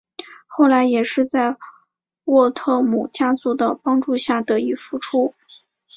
[0.47, 1.57] 后来也是在
[2.23, 5.35] 沃特姆家族的帮助下得以复出。